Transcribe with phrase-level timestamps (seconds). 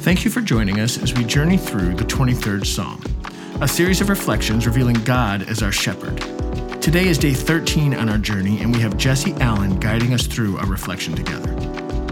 [0.00, 3.02] Thank you for joining us as we journey through the 23rd Psalm,
[3.60, 6.16] a series of reflections revealing God as our shepherd.
[6.80, 10.56] Today is day 13 on our journey, and we have Jesse Allen guiding us through
[10.56, 11.52] our reflection together.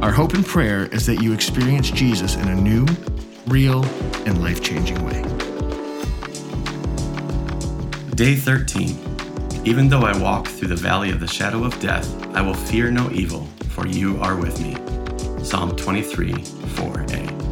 [0.00, 2.86] Our hope and prayer is that you experience Jesus in a new,
[3.48, 3.84] real,
[4.26, 5.20] and life changing way.
[8.14, 9.66] Day 13.
[9.66, 12.92] Even though I walk through the valley of the shadow of death, I will fear
[12.92, 14.76] no evil, for you are with me.
[15.44, 17.51] Psalm 23, 4a.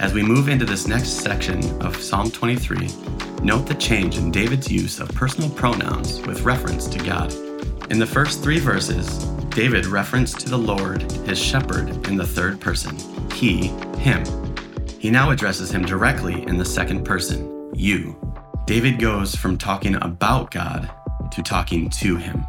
[0.00, 2.88] As we move into this next section of Psalm 23,
[3.42, 7.30] note the change in David's use of personal pronouns with reference to God.
[7.90, 12.62] In the first three verses, David referenced to the Lord, his shepherd, in the third
[12.62, 12.96] person,
[13.32, 13.66] he,
[13.98, 14.24] him.
[14.98, 18.16] He now addresses him directly in the second person, you.
[18.64, 20.90] David goes from talking about God
[21.30, 22.46] to talking to him.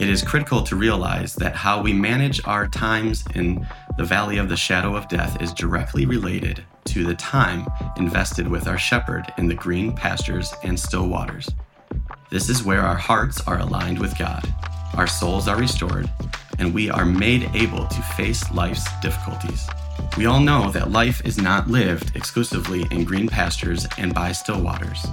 [0.00, 3.66] It is critical to realize that how we manage our times in
[4.00, 7.66] the valley of the shadow of death is directly related to the time
[7.98, 11.50] invested with our shepherd in the green pastures and still waters.
[12.30, 14.48] This is where our hearts are aligned with God,
[14.96, 16.10] our souls are restored,
[16.58, 19.68] and we are made able to face life's difficulties.
[20.16, 24.62] We all know that life is not lived exclusively in green pastures and by still
[24.62, 25.04] waters.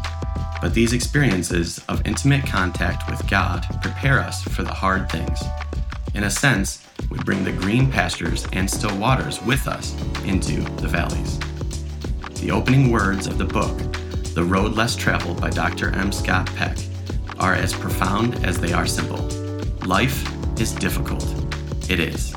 [0.61, 5.43] But these experiences of intimate contact with God prepare us for the hard things.
[6.13, 10.87] In a sense, we bring the green pastures and still waters with us into the
[10.87, 11.39] valleys.
[12.41, 13.77] The opening words of the book,
[14.33, 15.93] The Road Less Traveled by Dr.
[15.93, 16.11] M.
[16.11, 16.77] Scott Peck,
[17.39, 19.27] are as profound as they are simple.
[19.85, 20.27] Life
[20.59, 21.25] is difficult.
[21.89, 22.33] It is.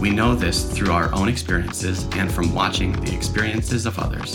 [0.00, 4.32] We know this through our own experiences and from watching the experiences of others.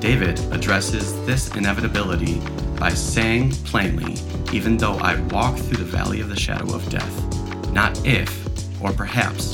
[0.00, 2.40] David addresses this inevitability
[2.78, 4.16] by saying plainly,
[4.52, 7.35] Even though I walk through the valley of the shadow of death,
[7.76, 8.32] not if
[8.82, 9.52] or perhaps.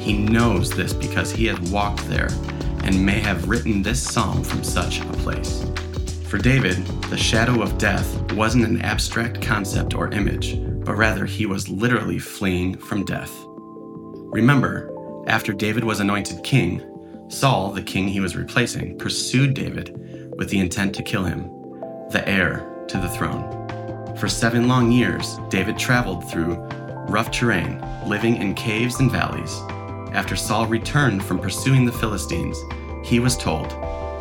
[0.00, 2.30] He knows this because he has walked there
[2.82, 5.66] and may have written this psalm from such a place.
[6.28, 6.78] For David,
[7.10, 12.18] the shadow of death wasn't an abstract concept or image, but rather he was literally
[12.18, 13.32] fleeing from death.
[14.32, 14.90] Remember,
[15.26, 16.82] after David was anointed king,
[17.28, 19.94] Saul, the king he was replacing, pursued David
[20.38, 21.42] with the intent to kill him,
[22.12, 24.16] the heir to the throne.
[24.16, 26.66] For seven long years, David traveled through
[27.08, 29.60] rough terrain, living in caves and valleys.
[30.12, 32.58] After Saul returned from pursuing the Philistines,
[33.04, 33.74] he was told,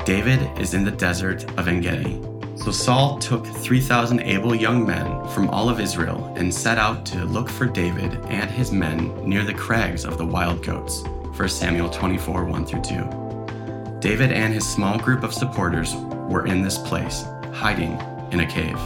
[0.05, 2.21] David is in the desert of En Gedi.
[2.55, 7.25] So Saul took 3,000 able young men from all of Israel and set out to
[7.25, 11.03] look for David and his men near the crags of the wild goats.
[11.37, 13.99] 1 Samuel 24 1 through 2.
[13.99, 15.95] David and his small group of supporters
[16.29, 17.99] were in this place, hiding
[18.31, 18.79] in a cave.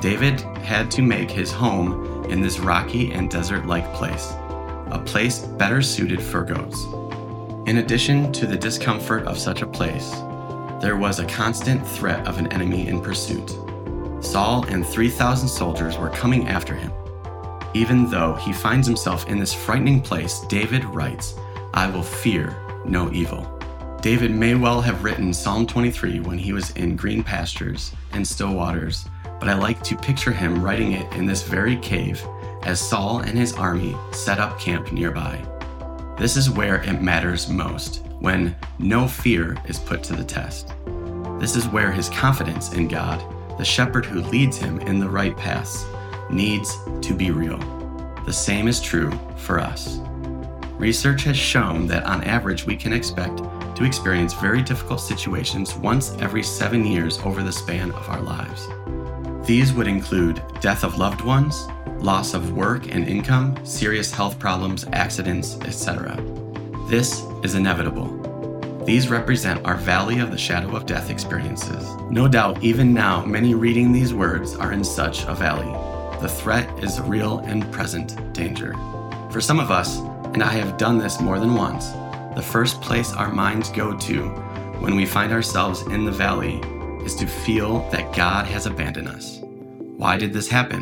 [0.00, 4.32] David had to make his home in this rocky and desert like place,
[4.90, 6.84] a place better suited for goats.
[7.68, 10.10] In addition to the discomfort of such a place,
[10.80, 13.50] there was a constant threat of an enemy in pursuit.
[14.24, 16.92] Saul and 3,000 soldiers were coming after him.
[17.74, 21.34] Even though he finds himself in this frightening place, David writes,
[21.74, 22.56] I will fear
[22.86, 23.46] no evil.
[24.00, 28.54] David may well have written Psalm 23 when he was in green pastures and still
[28.54, 29.04] waters,
[29.40, 32.22] but I like to picture him writing it in this very cave
[32.62, 35.42] as Saul and his army set up camp nearby.
[36.18, 40.74] This is where it matters most, when no fear is put to the test.
[41.38, 43.24] This is where his confidence in God,
[43.56, 45.86] the shepherd who leads him in the right paths,
[46.28, 47.58] needs to be real.
[48.26, 49.98] The same is true for us.
[50.78, 53.38] Research has shown that on average we can expect
[53.76, 58.68] to experience very difficult situations once every seven years over the span of our lives.
[59.50, 61.66] These would include death of loved ones,
[61.98, 66.22] loss of work and income, serious health problems, accidents, etc.
[66.86, 68.06] This is inevitable.
[68.86, 71.84] These represent our valley of the shadow of death experiences.
[72.12, 75.66] No doubt, even now, many reading these words are in such a valley.
[76.20, 78.74] The threat is a real and present danger.
[79.32, 79.98] For some of us,
[80.32, 81.88] and I have done this more than once,
[82.36, 84.28] the first place our minds go to
[84.78, 86.60] when we find ourselves in the valley
[87.04, 89.38] is to feel that God has abandoned us.
[89.42, 90.80] Why did this happen?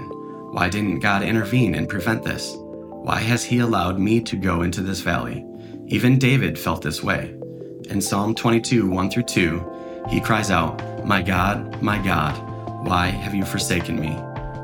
[0.52, 2.54] Why didn't God intervene and prevent this?
[2.56, 5.44] Why has He allowed me to go into this valley?
[5.86, 7.34] Even David felt this way.
[7.90, 12.34] In Psalm 22, 1 through 2, he cries out, My God, my God,
[12.86, 14.10] why have you forsaken me?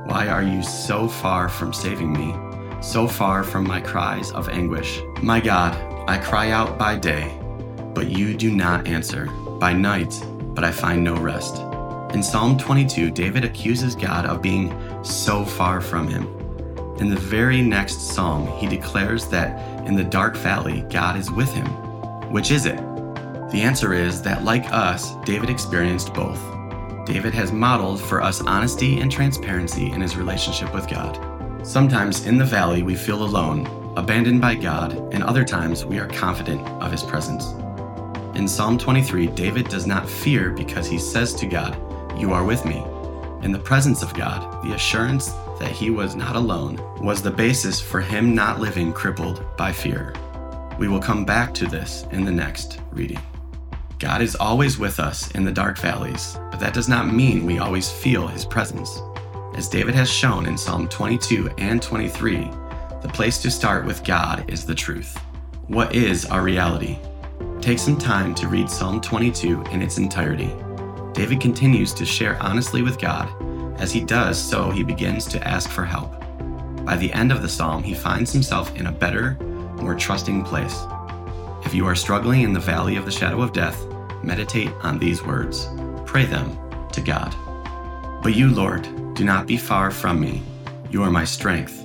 [0.06, 2.34] Why are you so far from saving me,
[2.82, 5.00] so far from my cries of anguish?
[5.22, 5.74] My God,
[6.08, 7.38] I cry out by day,
[7.94, 9.26] but you do not answer,
[9.58, 10.14] by night,
[10.54, 11.58] but I find no rest.
[12.14, 14.72] In Psalm 22, David accuses God of being
[15.04, 16.26] so far from him.
[16.98, 21.52] In the very next psalm, he declares that in the dark valley, God is with
[21.52, 21.66] him.
[22.30, 22.76] Which is it?
[23.50, 26.40] The answer is that, like us, David experienced both.
[27.04, 31.18] David has modeled for us honesty and transparency in his relationship with God.
[31.66, 33.66] Sometimes in the valley we feel alone,
[33.96, 37.54] abandoned by God, and other times we are confident of his presence.
[38.34, 41.78] In Psalm 23, David does not fear because he says to God,
[42.20, 42.82] You are with me.
[43.42, 45.28] In the presence of God, the assurance
[45.60, 50.12] that he was not alone was the basis for him not living crippled by fear.
[50.80, 53.20] We will come back to this in the next reading.
[54.00, 57.60] God is always with us in the dark valleys, but that does not mean we
[57.60, 59.00] always feel his presence.
[59.54, 62.50] As David has shown in Psalm 22 and 23,
[63.00, 65.16] the place to start with God is the truth.
[65.68, 66.98] What is our reality?
[67.64, 70.54] Take some time to read Psalm 22 in its entirety.
[71.14, 73.26] David continues to share honestly with God.
[73.80, 76.12] As he does so, he begins to ask for help.
[76.84, 79.38] By the end of the psalm, he finds himself in a better,
[79.80, 80.78] more trusting place.
[81.64, 83.82] If you are struggling in the valley of the shadow of death,
[84.22, 85.66] meditate on these words.
[86.04, 86.58] Pray them
[86.92, 87.34] to God.
[88.22, 88.82] But you, Lord,
[89.14, 90.42] do not be far from me.
[90.90, 91.82] You are my strength.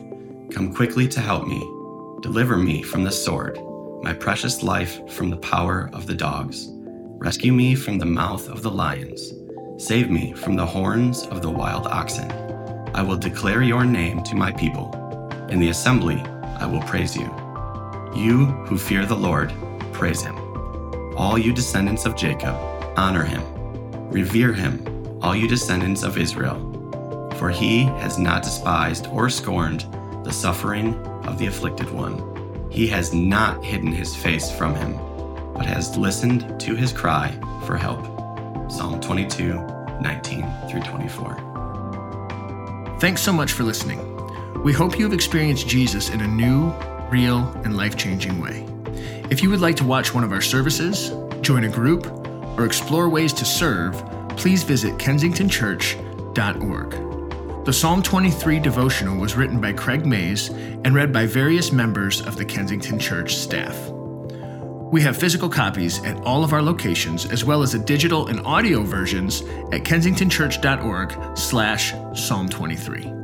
[0.52, 1.62] Come quickly to help me.
[2.22, 3.58] Deliver me from the sword,
[4.02, 6.70] my precious life from the power of the dogs.
[7.18, 9.34] Rescue me from the mouth of the lions.
[9.78, 12.32] Save me from the horns of the wild oxen.
[12.94, 14.96] I will declare your name to my people.
[15.50, 16.18] In the assembly,
[16.60, 17.26] I will praise you.
[18.16, 19.54] You who fear the Lord,
[19.92, 20.38] praise him.
[21.18, 22.56] All you descendants of Jacob,
[22.98, 23.44] honor him.
[24.10, 26.66] Revere him, all you descendants of Israel.
[27.38, 29.82] For he has not despised or scorned
[30.24, 32.39] the suffering of the afflicted one.
[32.70, 34.98] He has not hidden his face from him,
[35.54, 38.06] but has listened to his cry for help.
[38.72, 39.56] Psalm 22,
[40.02, 42.98] 19 through 24.
[43.00, 44.06] Thanks so much for listening.
[44.64, 46.72] We hope you have experienced Jesus in a new,
[47.10, 48.68] real, and life changing way.
[49.30, 51.12] If you would like to watch one of our services,
[51.42, 52.06] join a group,
[52.58, 53.96] or explore ways to serve,
[54.38, 57.09] please visit kensingtonchurch.org.
[57.70, 62.36] The Psalm 23 devotional was written by Craig Mays and read by various members of
[62.36, 63.92] the Kensington Church staff.
[64.92, 68.40] We have physical copies at all of our locations, as well as the digital and
[68.40, 73.19] audio versions at kensingtonchurch.org slash Psalm 23.